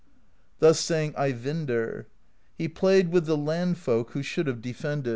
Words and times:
Thus 0.57 0.79
sang 0.79 1.13
Eyvindr: 1.13 2.05
He 2.57 2.67
played 2.67 3.09
with 3.11 3.27
the 3.27 3.37
land 3.37 3.77
folk 3.77 4.09
Who 4.13 4.23
should 4.23 4.47
have 4.47 4.59
defended; 4.59 5.05
* 5.05 5.05
Russia. 5.05 5.09